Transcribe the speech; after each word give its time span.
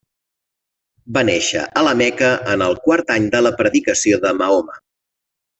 Va 1.17 1.23
néixer 1.29 1.65
a 1.81 1.83
la 1.89 1.93
Meca 2.01 2.31
en 2.55 2.65
el 2.69 2.75
quart 2.87 3.15
any 3.19 3.31
de 3.39 3.45
la 3.49 3.55
predicació 3.63 4.21
de 4.25 4.37
Mahoma. 4.43 4.83